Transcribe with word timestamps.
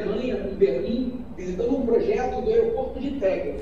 Alemanha, 0.00 0.48
em 0.48 0.54
Berlim, 0.54 1.22
visitando 1.36 1.76
um 1.76 1.84
projeto 1.84 2.40
do 2.40 2.48
aeroporto 2.50 2.98
de 2.98 3.10
Tegel. 3.10 3.56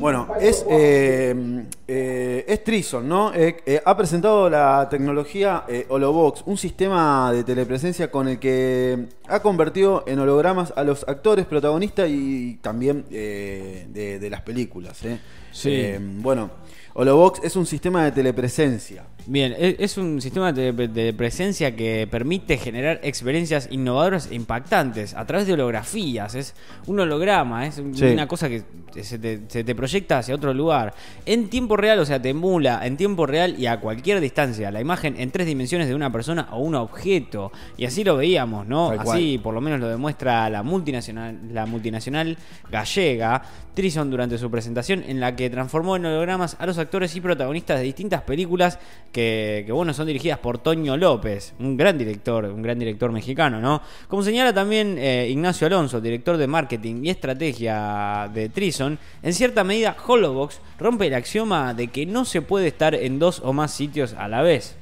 Bueno, 0.00 0.28
es, 0.40 0.64
eh, 0.68 1.64
eh, 1.88 2.44
es 2.46 2.64
Trison, 2.64 3.08
¿no? 3.08 3.32
Eh, 3.34 3.56
eh, 3.64 3.80
ha 3.84 3.96
presentado 3.96 4.50
la 4.50 4.86
tecnología 4.90 5.64
Holobox, 5.88 6.42
un 6.46 6.58
sistema 6.58 7.32
de 7.32 7.44
telepresencia 7.44 8.10
con 8.10 8.28
el 8.28 8.38
que 8.38 9.06
ha 9.28 9.40
convertido 9.40 10.04
en 10.06 10.18
hologramas 10.18 10.72
a 10.76 10.84
los 10.84 11.06
actores 11.08 11.46
protagonistas 11.46 12.08
y 12.10 12.56
también 12.60 13.04
de, 13.08 14.18
de 14.20 14.30
las 14.30 14.42
películas. 14.42 15.02
¿eh? 15.04 15.18
Sí. 15.52 15.94
Bueno, 16.18 16.50
Holobox 16.94 17.40
es 17.44 17.56
un 17.56 17.66
sistema 17.66 18.04
de 18.04 18.12
telepresencia. 18.12 19.04
Bien, 19.28 19.54
e- 19.58 19.76
es 19.80 19.98
un 19.98 20.20
sistema 20.20 20.52
de, 20.52 20.72
de 20.72 21.12
presencia 21.12 21.74
que 21.74 22.06
permite 22.10 22.58
generar 22.58 23.00
experiencias 23.02 23.68
innovadoras 23.70 24.30
e 24.30 24.34
impactantes 24.34 25.14
a 25.14 25.26
través 25.26 25.46
de 25.46 25.54
holografías. 25.54 26.34
Es 26.36 26.54
un 26.86 27.00
holograma, 27.00 27.66
es 27.66 27.75
un- 27.78 27.94
Sí. 27.94 28.04
una 28.06 28.26
cosa 28.28 28.48
que 28.48 28.62
se 29.04 29.18
te, 29.18 29.40
se 29.48 29.64
te 29.64 29.74
proyecta 29.74 30.18
hacia 30.18 30.34
otro 30.34 30.52
lugar. 30.54 30.94
En 31.24 31.48
tiempo 31.48 31.76
real, 31.76 31.98
o 31.98 32.06
sea, 32.06 32.20
te 32.20 32.30
emula 32.30 32.86
en 32.86 32.96
tiempo 32.96 33.26
real 33.26 33.56
y 33.58 33.66
a 33.66 33.80
cualquier 33.80 34.20
distancia 34.20 34.70
la 34.70 34.80
imagen 34.80 35.14
en 35.18 35.30
tres 35.30 35.46
dimensiones 35.46 35.88
de 35.88 35.94
una 35.94 36.10
persona 36.10 36.48
o 36.52 36.58
un 36.60 36.74
objeto. 36.74 37.52
Y 37.76 37.84
así 37.84 38.04
lo 38.04 38.16
veíamos, 38.16 38.66
¿no? 38.66 38.90
Tal 38.90 39.00
Así 39.00 39.38
por 39.38 39.54
lo 39.54 39.60
menos 39.60 39.80
lo 39.80 39.88
demuestra 39.88 40.48
la 40.50 40.62
multinacional, 40.62 41.38
la 41.52 41.66
multinacional 41.66 42.36
gallega, 42.70 43.42
Trison, 43.74 44.10
durante 44.10 44.38
su 44.38 44.50
presentación, 44.50 45.04
en 45.06 45.20
la 45.20 45.36
que 45.36 45.50
transformó 45.50 45.96
en 45.96 46.06
hologramas 46.06 46.56
a 46.58 46.64
los 46.64 46.78
actores 46.78 47.14
y 47.14 47.20
protagonistas 47.20 47.78
de 47.78 47.84
distintas 47.84 48.22
películas 48.22 48.78
que, 49.12 49.64
que, 49.66 49.72
bueno, 49.72 49.92
son 49.92 50.06
dirigidas 50.06 50.38
por 50.38 50.58
Toño 50.58 50.96
López, 50.96 51.54
un 51.58 51.76
gran 51.76 51.98
director, 51.98 52.46
un 52.46 52.62
gran 52.62 52.78
director 52.78 53.12
mexicano, 53.12 53.60
¿no? 53.60 53.82
Como 54.08 54.22
señala 54.22 54.54
también 54.54 54.96
eh, 54.98 55.28
Ignacio 55.30 55.66
Alonso, 55.66 56.00
director 56.00 56.38
de 56.38 56.46
marketing 56.46 57.04
y 57.04 57.10
estrategia 57.10 58.30
de 58.32 58.48
Trison, 58.48 58.85
en 59.22 59.32
cierta 59.32 59.64
medida 59.64 59.96
Holobox 60.06 60.60
rompe 60.78 61.06
el 61.08 61.14
axioma 61.14 61.74
de 61.74 61.88
que 61.88 62.06
no 62.06 62.24
se 62.24 62.42
puede 62.42 62.68
estar 62.68 62.94
en 62.94 63.18
dos 63.18 63.40
o 63.44 63.52
más 63.52 63.70
sitios 63.72 64.14
a 64.14 64.28
la 64.28 64.42
vez. 64.42 64.76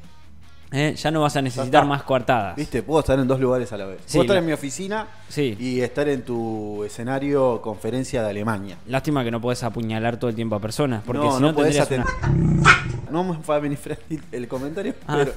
¿Eh? 0.77 0.95
Ya 0.97 1.13
no 1.13 1.21
vas 1.21 1.37
a 1.37 1.43
necesitar 1.43 1.85
más 1.87 2.03
coartadas. 2.03 2.57
¿Viste? 2.57 2.83
Puedo 2.83 2.99
estar 2.99 3.17
en 3.17 3.29
dos 3.29 3.39
lugares 3.39 3.73
a 3.73 3.77
la 3.77 3.85
vez. 3.87 3.99
Sí, 4.07 4.15
Puedo 4.19 4.23
estar 4.25 4.35
la- 4.35 4.41
en 4.41 4.47
mi 4.47 4.53
oficina 4.53 5.07
Sí. 5.29 5.57
y 5.61 5.81
estar 5.81 6.09
en 6.09 6.23
tu 6.23 6.83
escenario 6.83 7.61
conferencia 7.63 8.25
de 8.25 8.31
Alemania. 8.31 8.77
Lástima 8.89 9.23
que 9.23 9.31
no 9.31 9.41
puedes 9.41 9.63
apuñalar 9.63 10.17
todo 10.17 10.31
el 10.31 10.35
tiempo 10.35 10.57
a 10.57 10.61
personas, 10.61 11.03
porque 11.07 11.23
no, 11.23 11.37
si 11.37 11.41
no, 11.43 11.49
no 11.51 11.55
podés 11.55 11.77
tendrías 11.89 12.09
aten- 12.19 12.61
una- 12.61 12.94
No 13.11 13.25
me 13.25 13.37
va 13.49 13.57
a 13.57 13.59
venir 13.59 13.79
friendly 13.79 14.21
el 14.33 14.49
comentario, 14.49 14.95
Ah. 15.07 15.17
pero 15.19 15.33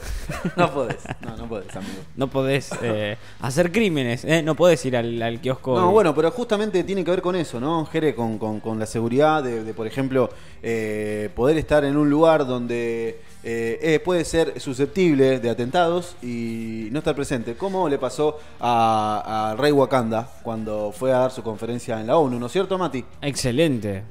no 0.56 0.72
podés. 0.74 0.98
No, 1.22 1.38
no 1.38 1.48
podés, 1.48 1.76
amigo. 1.76 1.94
no 2.16 2.28
podés 2.30 2.70
eh, 2.82 3.18
hacer 3.42 3.72
crímenes, 3.72 4.26
¿eh? 4.26 4.42
no 4.44 4.56
podés 4.56 4.84
ir 4.86 4.96
al, 4.98 5.22
al 5.22 5.40
kiosco. 5.42 5.80
No, 5.80 5.90
y- 5.90 5.94
bueno, 5.94 6.14
pero 6.16 6.32
justamente 6.32 6.84
tiene 6.84 7.04
que 7.04 7.12
ver 7.12 7.22
con 7.22 7.36
eso, 7.36 7.60
¿no, 7.60 7.86
Jere? 7.86 8.16
Con, 8.16 8.38
con- 8.38 8.60
con 8.60 8.80
la 8.80 8.86
seguridad 8.86 9.44
de, 9.44 9.64
de, 9.64 9.74
por 9.74 9.88
ejemplo, 9.88 10.30
eh, 10.64 11.30
poder 11.36 11.58
estar 11.58 11.84
en 11.86 11.98
un 11.98 12.10
lugar 12.10 12.46
donde 12.48 13.22
eh, 13.44 13.80
eh, 13.82 14.00
puede 14.04 14.26
ser 14.26 14.60
susceptible 14.60 15.40
de 15.40 15.50
atentados 15.50 16.16
y 16.22 16.90
no 16.92 17.00
estar 17.00 17.16
presente. 17.16 17.56
¿Cómo 17.56 17.88
le 17.88 17.98
pasó 17.98 18.40
a, 18.60 19.52
a 19.52 19.56
Rey 19.56 19.72
Wakanda 19.72 20.30
cuando 20.44 20.92
fue 20.92 21.14
a 21.14 21.20
dar 21.20 21.32
su 21.32 21.44
conferencia 21.44 22.00
en 22.02 22.08
la 22.08 22.18
ONU, 22.18 22.40
¿no 22.40 22.48
es 22.48 22.52
cierto, 22.52 22.78
Mati? 22.78 23.04
Excelente. 23.22 24.04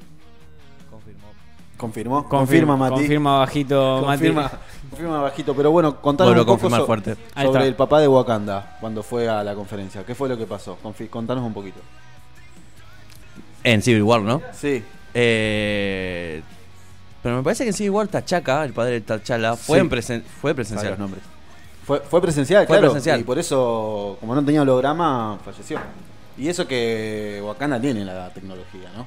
Confirmó. 1.76 2.24
Confir- 2.24 2.28
Confirma, 2.28 2.76
Mati. 2.76 2.94
Confirma 2.94 3.38
bajito, 3.38 4.02
Confirma, 4.06 4.42
Mati. 4.44 4.56
confirma 4.90 5.20
bajito, 5.22 5.54
pero 5.54 5.70
bueno, 5.70 6.00
contanos 6.00 6.36
un 6.38 6.46
poco 6.46 6.70
so- 6.70 6.86
fuerte. 6.86 7.16
Sobre 7.42 7.66
el 7.66 7.74
papá 7.74 8.00
de 8.00 8.08
Wakanda 8.08 8.78
cuando 8.80 9.02
fue 9.02 9.28
a 9.28 9.44
la 9.44 9.54
conferencia. 9.54 10.02
¿Qué 10.04 10.14
fue 10.14 10.28
lo 10.28 10.38
que 10.38 10.46
pasó? 10.46 10.78
Confi- 10.82 11.10
contanos 11.10 11.44
un 11.44 11.52
poquito. 11.52 11.80
En 13.64 13.82
Civil 13.82 14.02
War, 14.04 14.20
¿no? 14.22 14.40
Sí, 14.52 14.82
Eh, 15.12 16.42
pero 17.22 17.36
me 17.38 17.42
parece 17.42 17.64
que 17.64 17.70
en 17.70 17.74
Civil 17.74 17.90
War 17.90 18.06
Tachaca, 18.08 18.64
el 18.64 18.72
padre 18.72 19.00
de 19.00 19.00
T'Challa, 19.00 19.56
fue, 19.56 19.78
Sí. 19.78 19.80
en 19.84 19.90
presen- 19.90 20.22
fue 20.22 20.54
presencial. 20.54 20.90
los 20.90 20.98
nombres. 20.98 21.22
Fue, 21.84 22.00
fue 22.00 22.20
presencial, 22.20 22.66
Fue 22.66 22.76
claro. 22.78 22.92
presencial. 22.92 23.20
Y 23.20 23.24
por 23.24 23.38
eso, 23.38 24.16
como 24.20 24.34
no 24.34 24.44
tenía 24.44 24.62
holograma, 24.62 25.38
falleció. 25.44 25.78
Y 26.38 26.48
eso 26.48 26.66
que 26.66 27.40
Wakanda 27.44 27.80
tiene 27.80 28.04
la 28.04 28.28
tecnología, 28.32 28.90
¿no? 28.96 29.06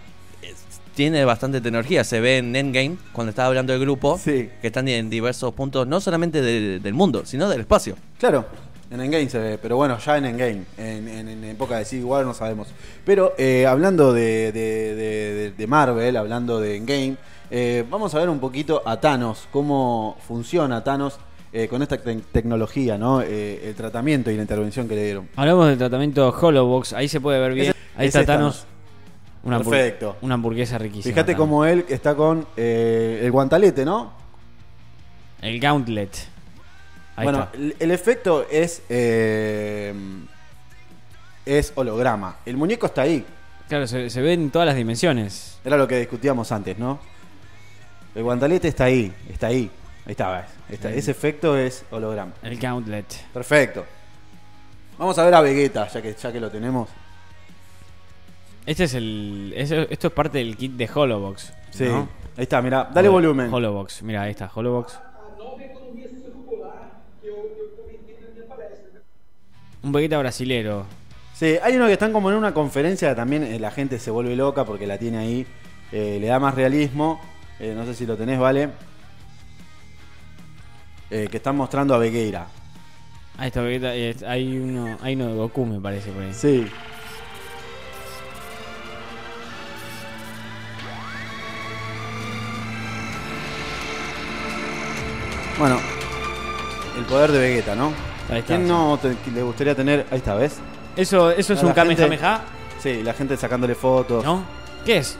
Tiene 0.95 1.23
bastante 1.23 1.61
tecnología. 1.61 2.03
Se 2.03 2.19
ve 2.19 2.39
en 2.39 2.53
Endgame, 2.55 2.97
cuando 3.13 3.29
estaba 3.29 3.47
hablando 3.47 3.71
del 3.71 3.81
grupo, 3.81 4.17
Sí. 4.21 4.49
que 4.61 4.67
están 4.67 4.87
en 4.89 5.09
diversos 5.09 5.53
puntos, 5.53 5.87
no 5.87 6.01
solamente 6.01 6.41
de- 6.41 6.79
del 6.79 6.93
mundo, 6.93 7.21
sino 7.25 7.47
del 7.47 7.61
espacio. 7.61 7.95
Claro, 8.19 8.45
en 8.91 8.99
Endgame 8.99 9.29
se 9.29 9.39
ve, 9.39 9.57
pero 9.61 9.77
bueno, 9.77 9.97
ya 9.97 10.17
en 10.17 10.25
Endgame, 10.25 10.63
en, 10.77 11.07
en, 11.07 11.27
en 11.29 11.43
época 11.45 11.77
de 11.77 11.85
Civil 11.85 12.03
War 12.05 12.25
no 12.25 12.33
sabemos. 12.33 12.67
Pero 13.05 13.33
eh, 13.37 13.65
hablando 13.65 14.11
de, 14.11 14.51
de- 14.51 14.95
de- 14.95 15.33
de- 15.35 15.51
de 15.51 15.67
Marvel, 15.67 16.17
hablando 16.17 16.59
de 16.59 16.75
Endgame, 16.75 17.15
eh, 17.49 17.85
vamos 17.89 18.13
a 18.13 18.19
ver 18.19 18.27
un 18.27 18.39
poquito 18.39 18.81
a 18.85 18.99
Thanos, 18.99 19.47
cómo 19.53 20.17
funciona 20.27 20.83
Thanos 20.83 21.17
eh, 21.53 21.67
con 21.69 21.81
esta 21.81 21.97
te- 21.97 22.15
tecnología, 22.33 22.97
¿no? 22.97 23.21
Eh, 23.21 23.61
el 23.69 23.73
tratamiento 23.75 24.29
y 24.31 24.35
la 24.35 24.41
intervención 24.41 24.87
que 24.89 24.95
le 24.95 25.03
dieron. 25.05 25.29
Hablamos 25.37 25.67
del 25.69 25.77
tratamiento 25.77 26.29
Holobox, 26.29 26.91
ahí 26.93 27.07
se 27.07 27.21
puede 27.21 27.39
ver 27.39 27.53
bien. 27.53 27.67
Ese- 27.69 27.75
ahí 27.95 28.07
ese 28.07 28.19
está 28.19 28.19
es 28.19 28.27
Thanos. 28.27 28.65
Una, 29.43 29.57
Perfecto. 29.59 30.17
una 30.21 30.33
hamburguesa 30.35 30.77
riquísima. 30.77 31.13
Fíjate 31.13 31.35
cómo 31.35 31.63
él 31.65 31.85
está 31.87 32.13
con 32.15 32.45
eh, 32.57 33.21
el 33.23 33.31
guantalete, 33.31 33.85
¿no? 33.85 34.11
El 35.41 35.59
Gauntlet. 35.59 36.13
Ahí 37.15 37.23
bueno, 37.23 37.43
está. 37.43 37.57
el, 37.57 37.75
el 37.79 37.91
efecto 37.91 38.45
es 38.49 38.81
eh, 38.89 39.93
es 41.45 41.71
holograma. 41.75 42.37
El 42.45 42.57
muñeco 42.57 42.85
está 42.87 43.03
ahí. 43.03 43.25
Claro, 43.69 43.87
se, 43.87 44.09
se 44.09 44.21
ve 44.21 44.33
en 44.33 44.49
todas 44.51 44.65
las 44.65 44.75
dimensiones. 44.75 45.57
Era 45.63 45.77
lo 45.77 45.87
que 45.87 45.97
discutíamos 45.99 46.51
antes, 46.51 46.77
¿no? 46.77 46.99
El 48.15 48.23
guantalete 48.23 48.67
está 48.67 48.85
ahí, 48.85 49.13
está 49.29 49.47
ahí. 49.47 49.69
Ahí 50.05 50.11
está, 50.11 50.31
¿ves? 50.31 50.45
Está- 50.69 50.91
Ese 50.91 51.11
efecto 51.11 51.55
es 51.57 51.85
holograma. 51.91 52.33
El 52.41 52.57
Gauntlet. 52.59 53.05
Perfecto. 53.31 53.85
Vamos 54.97 55.17
a 55.17 55.23
ver 55.23 55.33
a 55.35 55.41
Vegeta, 55.41 55.87
ya 55.87 56.01
que, 56.01 56.13
ya 56.13 56.31
que 56.31 56.39
lo 56.41 56.49
tenemos. 56.49 56.89
Este 58.65 58.83
es 58.83 58.93
el. 58.93 59.53
esto 59.55 60.07
es 60.07 60.13
parte 60.13 60.37
del 60.39 60.55
kit 60.57 60.73
de 60.73 60.89
Holobox. 60.93 61.53
Sí. 61.71 61.85
¿no? 61.85 62.07
Ahí 62.37 62.43
está, 62.43 62.61
mira, 62.61 62.89
dale 62.93 63.07
Holo- 63.09 63.13
volumen. 63.13 63.53
Holobox, 63.53 64.03
mira, 64.03 64.21
ahí 64.23 64.31
está, 64.31 64.49
Holobox. 64.53 64.99
Un 69.81 69.91
Vegeta 69.91 70.17
brasilero. 70.19 70.85
Sí, 71.33 71.55
hay 71.63 71.75
uno 71.77 71.85
que 71.87 71.93
están 71.93 72.11
como 72.11 72.29
en 72.29 72.35
una 72.37 72.53
conferencia, 72.53 73.15
también 73.15 73.43
eh, 73.43 73.59
la 73.59 73.71
gente 73.71 73.97
se 73.97 74.11
vuelve 74.11 74.35
loca 74.35 74.65
porque 74.65 74.85
la 74.85 74.97
tiene 74.97 75.17
ahí. 75.17 75.45
eh, 75.91 76.17
le 76.19 76.27
da 76.27 76.39
más 76.39 76.53
realismo. 76.55 77.19
Eh, 77.59 77.73
no 77.75 77.85
sé 77.85 77.93
si 77.93 78.05
lo 78.05 78.15
tenés, 78.17 78.39
¿vale? 78.39 78.69
Eh, 81.09 81.27
que 81.31 81.37
están 81.37 81.55
mostrando 81.55 81.95
a 81.95 81.97
Vegueira. 81.97 82.47
Ahí 83.37 83.47
está 83.47 83.61
Vegeta. 83.61 83.95
eh, 83.95 84.15
hay, 84.27 84.57
uno, 84.57 84.97
hay 85.01 85.15
uno 85.15 85.27
de 85.27 85.33
Goku, 85.35 85.65
me 85.65 85.79
parece, 85.79 86.11
por 86.11 86.23
ahí. 86.23 86.33
Sí. 86.33 86.67
Bueno, 95.59 95.77
el 96.97 97.03
poder 97.05 97.31
de 97.31 97.39
Vegeta, 97.39 97.75
¿no? 97.75 97.91
Ahí 98.29 98.39
está, 98.39 98.55
¿Quién 98.55 98.61
sí. 98.63 98.67
no 98.69 98.97
te- 99.01 99.15
le 99.33 99.43
gustaría 99.43 99.75
tener? 99.75 100.05
Ahí 100.11 100.17
está, 100.19 100.35
¿ves? 100.35 100.57
Eso, 100.95 101.31
eso 101.31 101.53
es 101.53 101.59
A 101.59 101.61
un 101.63 101.67
la 101.75 101.85
gente- 101.85 101.95
Kamehameha, 102.03 102.41
Sí, 102.81 103.03
la 103.03 103.13
gente 103.13 103.35
sacándole 103.35 103.75
fotos. 103.75 104.23
¿no? 104.23 104.43
¿Qué 104.85 104.97
es? 104.97 105.17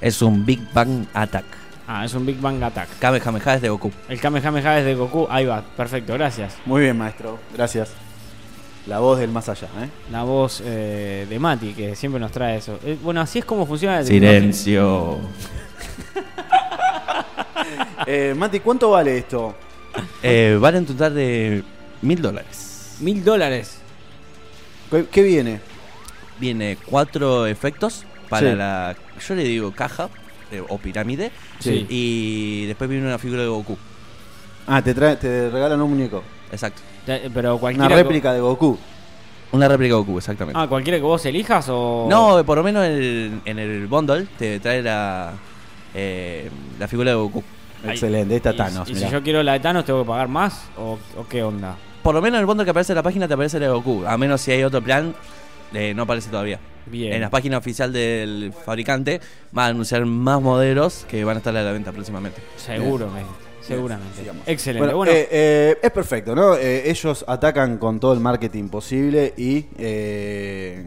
Es 0.00 0.22
un 0.22 0.46
Big 0.46 0.60
Bang 0.72 1.06
Attack. 1.12 1.44
Ah, 1.88 2.04
es 2.04 2.14
un 2.14 2.24
Big 2.24 2.40
Bang 2.40 2.62
Attack. 2.62 2.88
Kamehameha 3.00 3.54
es 3.56 3.62
de 3.62 3.68
Goku. 3.68 3.90
El 4.08 4.20
Kamehameha 4.20 4.78
es 4.78 4.84
de 4.84 4.94
Goku. 4.94 5.26
Ahí 5.28 5.44
va, 5.44 5.62
perfecto, 5.76 6.12
gracias. 6.14 6.54
Muy 6.64 6.82
bien, 6.82 6.96
maestro. 6.96 7.38
Gracias. 7.54 7.90
La 8.86 9.00
voz 9.00 9.18
del 9.18 9.30
más 9.30 9.48
allá, 9.48 9.66
¿eh? 9.82 9.88
La 10.12 10.22
voz 10.24 10.62
eh, 10.64 11.26
de 11.28 11.38
Mati, 11.38 11.72
que 11.72 11.94
siempre 11.96 12.20
nos 12.20 12.30
trae 12.32 12.58
eso. 12.58 12.78
Eh, 12.84 12.96
bueno, 13.02 13.20
así 13.20 13.40
es 13.40 13.44
como 13.44 13.66
funciona 13.66 13.98
tecnología. 14.02 14.38
Silencio. 14.40 15.18
Eh, 18.06 18.34
Mati, 18.36 18.60
¿cuánto 18.60 18.90
vale 18.90 19.18
esto? 19.18 19.54
Eh, 20.22 20.56
vale 20.60 20.78
un 20.78 20.86
total 20.86 21.14
de 21.14 21.62
mil 22.02 22.20
dólares. 22.20 22.96
Mil 23.00 23.22
dólares. 23.24 23.78
¿Qué, 24.90 25.06
qué 25.10 25.22
viene? 25.22 25.60
Viene 26.38 26.78
cuatro 26.86 27.46
efectos 27.46 28.04
para 28.28 28.50
Sí. 28.50 28.56
la. 28.56 28.96
Yo 29.26 29.34
le 29.34 29.44
digo 29.44 29.72
caja 29.72 30.08
eh, 30.50 30.62
o 30.68 30.78
pirámide. 30.78 31.30
Sí. 31.60 31.86
Y 31.88 32.66
después 32.66 32.88
viene 32.90 33.06
una 33.06 33.18
figura 33.18 33.42
de 33.42 33.48
Goku. 33.48 33.76
Ah, 34.66 34.82
te, 34.82 34.94
trae, 34.94 35.16
te 35.16 35.50
regalan 35.50 35.80
un 35.80 35.90
muñeco. 35.90 36.22
Exacto. 36.50 36.80
Eh, 37.06 37.30
Pero 37.32 37.52
Una 37.52 37.60
cualquiera. 37.60 37.88
que- 37.88 37.94
réplica 38.02 38.32
de 38.32 38.40
Goku. 38.40 38.78
Una 39.52 39.68
réplica 39.68 39.94
de 39.94 40.00
Goku, 40.00 40.18
exactamente. 40.18 40.58
Ah, 40.58 40.66
cualquiera 40.66 40.98
que 40.98 41.02
vos 41.04 41.24
elijas 41.26 41.66
o. 41.68 42.06
No, 42.08 42.44
por 42.44 42.56
lo 42.58 42.64
menos 42.64 42.84
el- 42.86 43.40
en 43.44 43.58
el 43.58 43.86
bundle 43.86 44.26
te 44.38 44.58
trae 44.60 44.82
la, 44.82 45.32
eh, 45.94 46.48
la 46.78 46.88
figura 46.88 47.10
de 47.10 47.16
Goku. 47.16 47.42
Excelente, 47.84 48.36
Y- 48.36 48.40
Thanos. 48.56 48.88
Y, 48.90 48.94
si 48.94 49.08
yo 49.08 49.22
quiero 49.22 49.42
la 49.42 49.52
de 49.54 49.60
Thanos, 49.60 49.84
¿tengo 49.84 50.02
que 50.02 50.08
pagar 50.08 50.28
más? 50.28 50.64
¿O, 50.76 50.98
o 51.16 51.26
qué 51.28 51.42
onda? 51.42 51.76
por 52.02 52.14
lo 52.16 52.20
menos 52.20 52.38
en 52.38 52.40
el 52.40 52.46
bundle 52.46 52.64
que 52.64 52.70
aparece 52.72 52.92
en 52.92 52.96
la 52.96 53.02
página 53.04 53.28
te 53.28 53.34
aparece 53.34 53.58
el 53.58 53.62
de 53.62 53.68
Goku. 53.68 54.04
A 54.04 54.18
menos 54.18 54.40
si 54.40 54.50
hay 54.50 54.64
otro 54.64 54.82
plan, 54.82 55.14
eh, 55.72 55.92
no 55.94 56.02
aparece 56.02 56.30
todavía. 56.30 56.58
Bien. 56.86 57.12
En 57.12 57.20
la 57.20 57.30
página 57.30 57.58
oficial 57.58 57.92
del 57.92 58.52
fabricante 58.64 59.20
van 59.52 59.66
a 59.66 59.68
anunciar 59.68 60.04
más 60.04 60.42
modelos 60.42 61.06
que 61.08 61.22
van 61.22 61.36
a 61.36 61.38
estar 61.38 61.56
a 61.56 61.62
la 61.62 61.70
venta 61.70 61.92
próximamente. 61.92 62.40
Seguro, 62.56 63.08
que- 63.14 63.64
seguramente. 63.64 64.18
sigamos. 64.18 64.42
Excelente. 64.48 64.80
Bueno, 64.84 64.96
Bueno, 64.96 65.12
eh, 65.12 65.28
eh, 65.30 65.78
es 65.80 65.90
perfecto, 65.92 66.34
¿no? 66.34 66.56
Eh, 66.56 66.90
ellos 66.90 67.24
atacan 67.28 67.78
con 67.78 68.00
todo 68.00 68.14
el 68.14 68.18
marketing 68.20 68.68
posible 68.68 69.32
y 69.36 69.66
eh, 69.78 70.86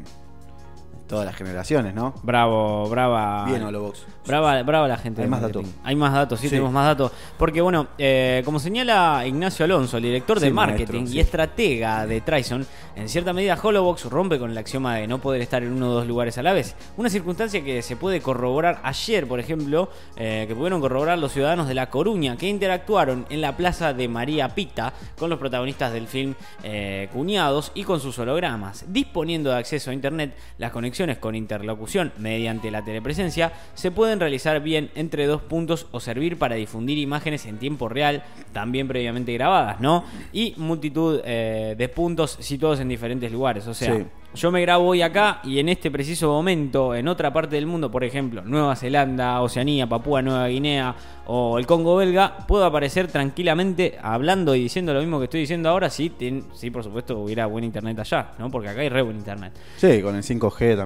todas 1.07 1.25
las 1.25 1.35
generaciones, 1.35 1.93
¿no? 1.93 2.13
bravo, 2.23 2.89
brava. 2.89 3.45
Bien, 3.45 3.61
Holobox. 3.63 4.05
Brava, 4.25 4.61
brava 4.63 4.87
la 4.87 4.97
gente. 4.97 5.21
Hay 5.21 5.27
más 5.27 5.41
datos. 5.41 5.65
Hay 5.83 5.95
más 5.95 6.11
datos, 6.13 6.39
sí, 6.39 6.47
Sí. 6.47 6.49
tenemos 6.51 6.71
más 6.71 6.85
datos. 6.85 7.11
Porque, 7.37 7.61
bueno, 7.61 7.87
eh, 7.97 8.41
como 8.43 8.59
señala 8.59 9.23
Ignacio 9.27 9.65
Alonso, 9.65 9.97
el 9.97 10.03
director 10.03 10.39
de 10.39 10.49
marketing 10.51 10.99
maestro, 11.01 11.15
y 11.15 11.19
estratega 11.19 12.07
de 12.07 12.21
Trison, 12.21 12.65
en 12.95 13.07
cierta 13.07 13.33
medida 13.33 13.57
Holobox 13.61 14.05
rompe 14.05 14.39
con 14.39 14.49
el 14.49 14.57
axioma 14.57 14.95
de 14.95 15.05
no 15.07 15.19
poder 15.19 15.41
estar 15.41 15.61
en 15.61 15.73
uno 15.73 15.89
o 15.89 15.93
dos 15.93 16.07
lugares 16.07 16.37
a 16.39 16.43
la 16.43 16.53
vez. 16.53 16.75
Una 16.97 17.09
circunstancia 17.09 17.63
que 17.63 17.83
se 17.83 17.95
puede 17.95 18.19
corroborar 18.21 18.79
ayer, 18.83 19.27
por 19.27 19.39
ejemplo, 19.39 19.89
eh, 20.15 20.45
que 20.47 20.55
pudieron 20.55 20.81
corroborar 20.81 21.19
los 21.19 21.31
ciudadanos 21.31 21.67
de 21.67 21.75
La 21.75 21.89
Coruña, 21.91 22.35
que 22.35 22.47
interactuaron 22.49 23.27
en 23.29 23.41
la 23.41 23.55
plaza 23.55 23.93
de 23.93 24.07
María 24.07 24.49
Pita 24.49 24.91
con 25.19 25.29
los 25.29 25.37
protagonistas 25.37 25.93
del 25.93 26.07
film 26.07 26.33
eh, 26.63 27.09
Cuñados 27.13 27.71
y 27.75 27.83
con 27.83 27.99
sus 27.99 28.17
hologramas. 28.17 28.85
Disponiendo 28.87 29.51
de 29.51 29.57
acceso 29.57 29.91
a 29.91 29.93
Internet, 29.93 30.35
las 30.57 30.71
conexiones 30.71 30.94
con 31.19 31.35
interlocución 31.35 32.13
mediante 32.19 32.71
la 32.71 32.83
telepresencia 32.85 33.51
se 33.73 33.91
pueden 33.91 34.19
realizar 34.19 34.61
bien 34.61 34.89
entre 34.95 35.25
dos 35.27 35.41
puntos 35.41 35.87
o 35.91 35.99
servir 35.99 36.37
para 36.39 36.55
difundir 36.55 36.97
imágenes 36.97 37.45
en 37.47 37.57
tiempo 37.57 37.89
real, 37.89 38.23
también 38.53 38.87
previamente 38.87 39.33
grabadas, 39.33 39.81
¿no? 39.81 40.05
Y 40.31 40.53
multitud 40.55 41.19
eh, 41.25 41.75
de 41.77 41.89
puntos 41.89 42.37
situados 42.39 42.79
en 42.79 42.87
diferentes 42.87 43.29
lugares. 43.31 43.67
O 43.67 43.73
sea, 43.73 43.93
Sí. 43.93 44.05
yo 44.35 44.51
me 44.51 44.61
grabo 44.61 44.87
hoy 44.87 45.01
acá 45.01 45.41
y 45.43 45.59
en 45.59 45.67
este 45.67 45.91
preciso 45.91 46.29
momento, 46.29 46.95
en 46.95 47.09
otra 47.09 47.33
parte 47.33 47.55
del 47.57 47.65
mundo, 47.65 47.91
por 47.91 48.03
ejemplo, 48.05 48.41
Nueva 48.45 48.75
Zelanda, 48.77 49.41
Oceanía, 49.41 49.87
Papúa 49.87 50.21
Nueva 50.21 50.47
Guinea 50.47 50.95
o 51.27 51.57
el 51.57 51.65
Congo 51.65 51.95
belga, 51.97 52.37
puedo 52.47 52.63
aparecer 52.65 53.07
tranquilamente 53.07 53.97
hablando 54.01 54.55
y 54.55 54.61
diciendo 54.61 54.93
lo 54.93 54.99
mismo 55.01 55.17
que 55.19 55.25
estoy 55.25 55.41
diciendo 55.41 55.69
ahora, 55.69 55.89
si, 55.89 56.09
ten- 56.11 56.45
si 56.53 56.69
por 56.69 56.83
supuesto 56.83 57.17
hubiera 57.19 57.47
buen 57.47 57.63
internet 57.63 57.97
allá, 57.99 58.31
¿no? 58.39 58.49
Porque 58.51 58.69
acá 58.69 58.81
hay 58.81 58.89
re 58.89 59.01
buen 59.01 59.17
internet. 59.17 59.51
Sí, 59.77 60.01
con 60.01 60.15
el 60.15 60.23
5G 60.23 60.75
también. 60.77 60.84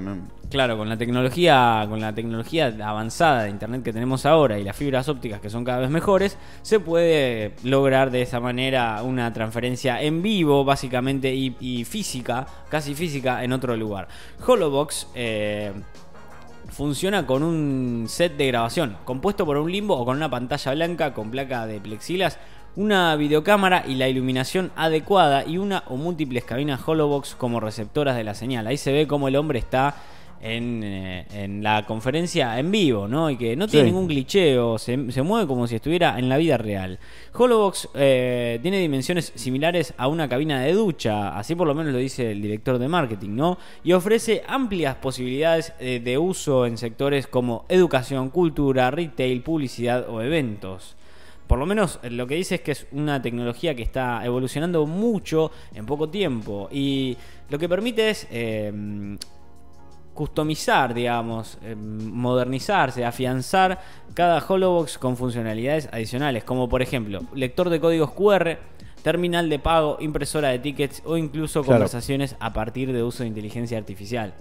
Claro, 0.50 0.78
con 0.78 0.90
la 0.90 0.98
tecnología, 0.98 1.86
con 1.88 2.02
la 2.02 2.14
tecnología 2.16 2.74
avanzada 2.84 3.44
de 3.44 3.52
internet 3.52 3.84
que 3.84 3.94
tenemos 3.94 4.26
ahora 4.26 4.58
y 4.58 4.64
las 4.64 4.76
fibras 4.76 5.08
ópticas 5.08 5.40
que 5.40 5.50
son 5.50 5.64
cada 5.64 5.78
vez 5.80 5.92
mejores, 5.92 6.38
se 6.64 6.80
puede 6.80 7.54
lograr 7.64 8.10
de 8.10 8.24
esa 8.24 8.40
manera 8.40 9.04
una 9.04 9.32
transferencia 9.32 10.02
en 10.02 10.24
vivo, 10.24 10.66
básicamente, 10.66 11.34
y, 11.34 11.86
física, 11.86 12.48
casi 12.70 12.96
física, 12.96 13.44
en 13.44 13.54
otro 13.54 13.78
lugar. 13.78 14.08
Holobox 14.46 15.10
eh, 15.14 15.72
funciona 16.70 17.26
con 17.28 17.44
un 17.44 18.06
set 18.08 18.36
de 18.36 18.48
grabación, 18.48 18.98
compuesto 19.06 19.46
por 19.46 19.58
un 19.58 19.72
limbo 19.72 19.98
o 19.98 20.06
con 20.06 20.18
una 20.18 20.30
pantalla 20.30 20.74
blanca 20.74 21.14
con 21.14 21.30
placa 21.30 21.68
de 21.68 21.80
plexilas, 21.80 22.40
una 22.76 23.16
videocámara 23.16 23.84
y 23.88 23.96
la 23.96 24.08
iluminación 24.08 24.72
adecuada 24.76 25.46
y 25.46 25.58
una 25.58 25.84
o 25.88 25.98
múltiples 25.98 26.44
cabinas 26.44 26.82
Holobox 26.88 27.36
como 27.36 27.60
receptoras 27.60 28.16
de 28.16 28.24
la 28.24 28.34
señal. 28.34 28.68
Ahí 28.68 28.78
se 28.78 28.92
ve 28.92 29.08
cómo 29.08 29.28
el 29.28 29.36
hombre 29.36 29.60
está 29.60 29.96
en, 30.42 30.82
eh, 30.86 31.26
en 31.34 31.62
la 31.64 31.86
conferencia 31.86 32.58
en 32.58 32.72
vivo, 32.72 33.10
¿no? 33.10 33.30
Y 33.30 33.36
que 33.36 33.58
no 33.58 33.68
tiene 33.68 33.88
Sí. 33.88 33.92
ningún 33.92 34.08
glitcheo, 34.08 34.78
se, 34.78 35.12
se 35.12 35.22
mueve 35.22 35.46
como 35.48 35.68
si 35.68 35.76
estuviera 35.76 36.18
en 36.18 36.30
la 36.30 36.38
vida 36.38 36.58
real. 36.58 36.98
Holobox 37.34 37.90
eh, 37.96 38.58
tiene 38.62 38.80
dimensiones 38.80 39.34
similares 39.36 39.94
a 39.98 40.08
una 40.08 40.30
cabina 40.30 40.62
de 40.62 40.72
ducha, 40.72 41.38
así 41.38 41.56
por 41.56 41.68
lo 41.68 41.76
menos 41.76 41.92
lo 41.92 42.00
dice 42.00 42.32
el 42.32 42.42
director 42.42 42.78
de 42.80 42.88
marketing, 42.88 43.32
¿no? 43.36 43.58
Y 43.84 43.92
ofrece 43.92 44.44
amplias 44.48 44.96
posibilidades 44.96 45.74
eh, 45.82 46.00
de 46.02 46.18
uso 46.18 46.66
en 46.66 46.78
sectores 46.78 47.28
como 47.28 47.66
educación, 47.68 48.30
cultura, 48.30 48.92
retail, 48.92 49.42
publicidad 49.42 50.08
o 50.08 50.22
eventos. 50.22 50.96
Por 51.50 51.58
lo 51.58 51.66
menos 51.66 52.00
eh, 52.04 52.12
lo 52.12 52.28
que 52.28 52.36
dice 52.36 52.56
es 52.56 52.62
que 52.62 52.74
es 52.74 52.86
una 52.92 53.20
tecnología 53.24 53.74
que 53.74 53.82
está 53.82 54.24
evolucionando 54.24 54.86
mucho 54.86 55.50
en 55.74 55.88
poco 55.88 56.08
tiempo 56.08 56.70
y 56.72 57.18
lo 57.50 57.58
que 57.58 57.68
permite 57.68 58.12
es 58.12 58.28
eh, 58.30 59.18
customizar, 60.14 60.94
digamos, 60.94 61.58
eh, 61.64 61.76
modernizarse, 61.76 63.04
afianzar 63.04 63.80
cada 64.14 64.46
Holobox 64.48 65.00
con 65.00 65.18
funcionalidades 65.18 65.90
adicionales, 65.92 66.44
como 66.44 66.70
por 66.70 66.84
ejemplo, 66.84 67.22
lector 67.34 67.72
de 67.72 67.80
códigos 67.80 68.12
QR, 68.12 68.60
terminal 69.02 69.50
de 69.50 69.58
pago, 69.58 69.98
impresora 70.02 70.50
de 70.50 70.60
tickets 70.60 71.02
o 71.04 71.18
incluso 71.18 71.64
Claro. 71.64 71.80
conversaciones 71.80 72.36
a 72.40 72.54
partir 72.54 72.94
de 72.94 73.02
uso 73.02 73.24
de 73.24 73.28
inteligencia 73.30 73.80
artificial. 73.80 74.36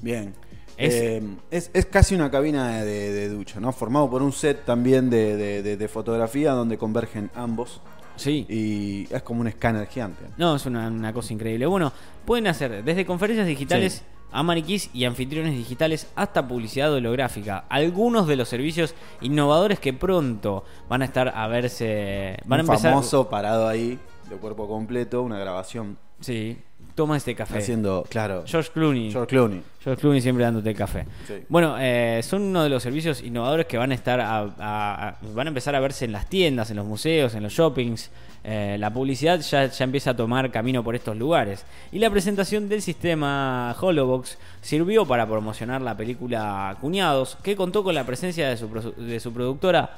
Bien. 0.00 0.34
Es- 0.76 0.94
Eh, 0.94 1.22
Es, 1.50 1.70
es 1.74 1.86
casi 1.86 2.14
una 2.14 2.30
cabina 2.30 2.82
de, 2.82 3.12
de 3.12 3.28
ducha, 3.28 3.60
¿no? 3.60 3.72
Formado 3.72 4.08
por 4.10 4.22
un 4.22 4.32
set 4.32 4.64
también 4.64 5.10
de, 5.10 5.36
de- 5.62 5.88
fotografía 5.88 6.52
donde 6.52 6.78
convergen 6.78 7.30
ambos. 7.34 7.80
Sí. 8.16 8.46
Y 8.48 9.12
es 9.14 9.22
como 9.22 9.40
un 9.40 9.46
escáner 9.48 9.86
gigante. 9.88 10.24
No, 10.36 10.56
es 10.56 10.66
una, 10.66 10.88
una 10.88 11.12
cosa 11.12 11.32
increíble. 11.32 11.66
Bueno, 11.66 11.92
pueden 12.24 12.46
hacer 12.46 12.84
desde 12.84 13.04
conferencias 13.06 13.46
digitales 13.46 13.94
Sí. 13.94 14.02
a 14.32 14.42
maniquís 14.42 14.90
y 14.94 15.04
anfitriones 15.04 15.52
digitales 15.54 16.06
hasta 16.14 16.46
publicidad 16.46 16.92
holográfica. 16.92 17.64
Algunos 17.68 18.26
de 18.26 18.36
los 18.36 18.48
servicios 18.48 18.94
innovadores 19.22 19.78
que 19.80 19.92
pronto 19.92 20.64
van 20.88 21.02
a 21.02 21.04
estar 21.06 21.32
a 21.34 21.46
verse. 21.48 22.36
Van 22.44 22.60
a 22.60 22.62
un 22.62 22.68
empezar. 22.68 22.90
famoso 22.92 23.28
parado 23.28 23.66
ahí, 23.68 23.98
de 24.30 24.36
cuerpo 24.36 24.68
completo, 24.68 25.22
una 25.22 25.38
grabación. 25.38 25.98
Sí, 26.22 26.56
toma 26.94 27.16
este 27.18 27.34
café. 27.34 27.58
Haciendo, 27.58 28.04
claro, 28.08 28.44
George 28.46 28.70
Clooney. 28.72 29.10
George 29.12 29.28
Clooney. 29.28 29.62
George 29.84 30.00
Clooney 30.00 30.20
siempre 30.22 30.44
dándote 30.44 30.74
café. 30.74 31.04
Sí. 31.26 31.34
Bueno, 31.48 31.76
eh, 31.78 32.20
son 32.22 32.42
uno 32.42 32.62
de 32.62 32.68
los 32.70 32.82
servicios 32.82 33.22
innovadores 33.22 33.66
que 33.66 33.76
van 33.78 33.90
a 33.92 33.94
estar 33.94 34.20
a, 34.20 34.38
a- 34.40 35.08
a- 35.08 35.16
van 35.34 35.46
a 35.46 35.50
empezar 35.50 35.74
a 35.74 35.80
verse 35.80 36.04
en 36.04 36.12
las 36.12 36.28
tiendas, 36.28 36.70
en 36.70 36.76
los 36.76 36.86
museos, 36.86 37.34
en 37.34 37.42
los 37.42 37.52
shoppings. 37.52 38.10
Eh, 38.44 38.76
la 38.80 38.92
publicidad 38.92 39.38
ya, 39.40 39.66
ya 39.66 39.84
empieza 39.84 40.10
a 40.10 40.16
tomar 40.16 40.50
camino 40.50 40.82
por 40.82 40.96
estos 40.96 41.16
lugares. 41.16 41.64
Y 41.92 41.98
la 42.00 42.10
presentación 42.10 42.68
del 42.68 42.82
sistema 42.82 43.76
Holobox 43.80 44.36
sirvió 44.60 45.06
para 45.06 45.26
promocionar 45.28 45.80
la 45.80 45.96
película 45.96 46.76
Cuñados, 46.80 47.36
que 47.42 47.54
contó 47.54 47.84
con 47.84 47.94
la 47.94 48.04
presencia 48.04 48.48
de 48.48 48.56
su, 48.56 48.68
de 48.96 49.20
su 49.20 49.32
productora 49.32 49.90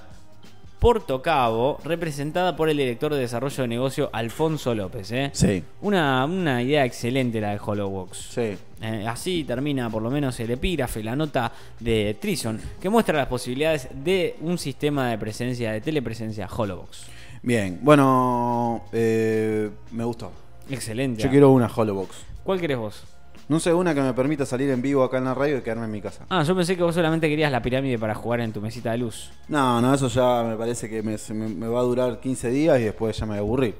Porto 0.84 1.22
Cabo, 1.22 1.78
representada 1.82 2.54
por 2.54 2.68
el 2.68 2.76
director 2.76 3.14
de 3.14 3.20
desarrollo 3.20 3.62
de 3.62 3.68
negocio 3.68 4.10
Alfonso 4.12 4.74
López. 4.74 5.10
¿eh? 5.12 5.30
Sí, 5.32 5.64
Una, 5.80 6.26
una 6.26 6.62
idea 6.62 6.84
excelente 6.84 7.40
la 7.40 7.52
de 7.52 7.60
Holobox. 7.64 8.18
sí. 8.34 8.54
Eh, 8.82 9.06
así 9.08 9.44
termina 9.44 9.88
por 9.88 10.02
lo 10.02 10.10
menos 10.10 10.38
el 10.40 10.50
epígrafe, 10.50 11.02
la 11.02 11.16
nota 11.16 11.50
de 11.80 12.18
Trison, 12.20 12.60
que 12.78 12.90
muestra 12.90 13.16
las 13.16 13.28
posibilidades 13.28 13.88
de 13.94 14.36
un 14.42 14.58
sistema 14.58 15.08
de 15.08 15.16
presencia, 15.16 15.72
de 15.72 15.80
telepresencia 15.80 16.46
Holobox. 16.54 17.06
Bien, 17.42 17.78
bueno, 17.80 18.84
eh, 18.92 19.70
me 19.90 20.04
gustó. 20.04 20.32
Excelente. 20.68 21.22
Yo 21.22 21.30
quiero 21.30 21.50
una 21.50 21.66
Holobox. 21.74 22.14
¿Cuál 22.44 22.60
querés 22.60 22.76
vos? 22.76 23.04
No 23.48 23.60
sé, 23.60 23.74
una 23.74 23.94
que 23.94 24.00
me 24.00 24.14
permita 24.14 24.46
salir 24.46 24.70
en 24.70 24.80
vivo 24.80 25.04
acá 25.04 25.18
en 25.18 25.24
la 25.24 25.34
radio 25.34 25.58
y 25.58 25.60
quedarme 25.62 25.84
en 25.84 25.90
mi 25.90 26.00
casa. 26.00 26.24
Ah, 26.30 26.42
yo 26.44 26.56
pensé 26.56 26.76
que 26.76 26.82
vos 26.82 26.94
solamente 26.94 27.28
querías 27.28 27.52
la 27.52 27.60
pirámide 27.60 27.98
para 27.98 28.14
jugar 28.14 28.40
en 28.40 28.52
tu 28.52 28.60
mesita 28.62 28.92
de 28.92 28.98
luz. 28.98 29.30
No, 29.48 29.80
no, 29.82 29.92
eso 29.92 30.08
ya 30.08 30.42
me 30.48 30.56
parece 30.56 30.88
que 30.88 31.02
me, 31.02 31.18
se 31.18 31.34
me- 31.34 31.48
me 31.48 31.68
va 31.68 31.80
a 31.80 31.82
durar 31.82 32.20
15 32.20 32.48
días 32.50 32.80
y 32.80 32.84
después 32.84 33.16
ya 33.18 33.26
me 33.26 33.30
voy 33.32 33.38
a 33.38 33.40
aburrir. 33.40 33.74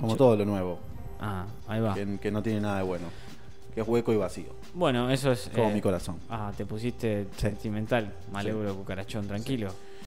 Como 0.00 0.16
todo 0.16 0.36
lo 0.36 0.44
nuevo, 0.44 0.78
Ah, 1.20 1.46
ahí 1.68 1.80
va. 1.80 1.94
que, 1.94 2.18
que 2.20 2.30
no 2.30 2.42
tiene 2.42 2.60
nada 2.60 2.78
de 2.78 2.82
bueno. 2.82 3.06
Que 3.74 3.80
es 3.80 3.88
hueco 3.88 4.12
y 4.12 4.16
vacío. 4.16 4.48
Bueno, 4.74 5.08
eso 5.10 5.32
es. 5.32 5.50
Como 5.54 5.70
eh, 5.70 5.74
mi 5.74 5.80
corazón. 5.80 6.16
Ah, 6.28 6.52
te 6.54 6.66
pusiste 6.66 7.28
sentimental. 7.36 8.12
Me 8.32 8.40
alegro, 8.40 8.74
cucarachón, 8.74 9.26
tranquilo. 9.26 9.72